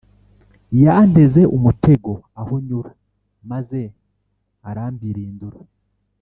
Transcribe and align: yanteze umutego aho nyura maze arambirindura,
yanteze 0.83 1.41
umutego 1.57 2.11
aho 2.39 2.53
nyura 2.67 2.91
maze 3.51 3.81
arambirindura, 4.69 5.59